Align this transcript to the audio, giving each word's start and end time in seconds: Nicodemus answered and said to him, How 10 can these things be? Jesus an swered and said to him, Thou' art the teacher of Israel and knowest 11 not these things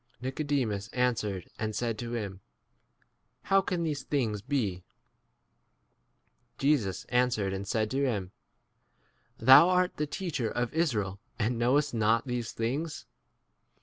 Nicodemus 0.19 0.87
answered 0.93 1.47
and 1.59 1.75
said 1.75 1.99
to 1.99 2.13
him, 2.13 2.41
How 3.43 3.59
10 3.61 3.65
can 3.67 3.83
these 3.83 4.01
things 4.01 4.41
be? 4.41 4.83
Jesus 6.57 7.05
an 7.09 7.29
swered 7.29 7.53
and 7.53 7.67
said 7.67 7.91
to 7.91 8.03
him, 8.05 8.31
Thou' 9.37 9.69
art 9.69 9.97
the 9.97 10.07
teacher 10.07 10.49
of 10.49 10.73
Israel 10.73 11.19
and 11.37 11.59
knowest 11.59 11.93
11 11.93 11.99
not 11.99 12.25
these 12.25 12.51
things 12.51 13.05